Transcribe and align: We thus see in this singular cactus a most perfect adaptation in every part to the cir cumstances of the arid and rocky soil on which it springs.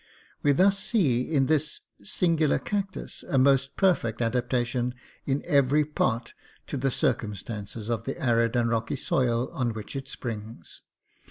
We 0.41 0.51
thus 0.51 0.79
see 0.79 1.21
in 1.31 1.45
this 1.45 1.81
singular 2.03 2.57
cactus 2.57 3.23
a 3.29 3.37
most 3.37 3.75
perfect 3.75 4.19
adaptation 4.19 4.95
in 5.27 5.43
every 5.45 5.85
part 5.85 6.33
to 6.65 6.77
the 6.77 6.89
cir 6.89 7.13
cumstances 7.13 7.87
of 7.87 8.05
the 8.05 8.19
arid 8.19 8.55
and 8.55 8.67
rocky 8.67 8.95
soil 8.95 9.51
on 9.53 9.73
which 9.73 9.95
it 9.95 10.07
springs. 10.07 10.81